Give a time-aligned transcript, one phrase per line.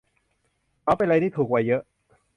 [0.81, 1.81] เหมาไปเลยนี่ถูกกว่าเยอะ